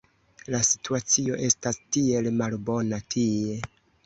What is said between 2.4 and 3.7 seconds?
malbona tie